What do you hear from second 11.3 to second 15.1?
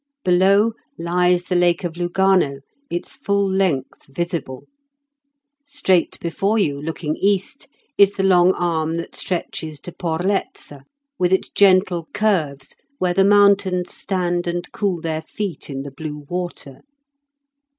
its gentle curves where the mountains stand and cool